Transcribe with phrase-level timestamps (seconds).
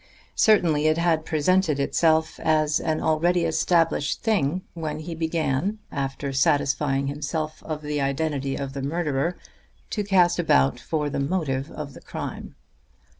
[0.33, 7.05] Certainly it had presented itself as an already established thing when he began, after satisfying
[7.05, 9.37] himself of the identity of the murderer,
[9.91, 12.55] to cast about for the motive of the crime.